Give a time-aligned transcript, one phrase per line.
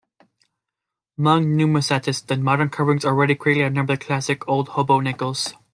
[1.15, 5.53] Among numismatists, the modern carvings already greatly outnumber the classic old hobo nickels.